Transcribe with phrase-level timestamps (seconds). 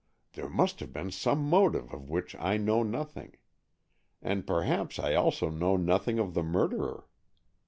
[0.33, 3.35] There must have been some motive of which I know nothing.
[4.19, 7.07] And perhaps I also know nothing of the murderer.